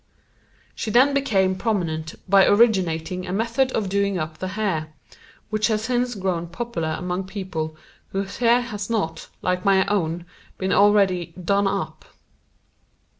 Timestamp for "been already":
10.57-11.35